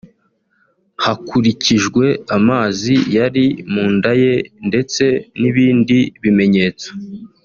hakurikijwe 1.03 2.05
amazi 2.37 2.93
yari 3.15 3.45
mu 3.71 3.85
nda 3.95 4.13
ye 4.21 4.33
ndetse 4.67 5.03
n’ibindi 5.41 5.97
bimenyetso 6.23 6.89